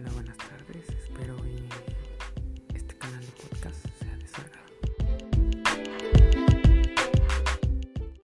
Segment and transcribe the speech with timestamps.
[0.00, 0.49] Hola, buenas tardes.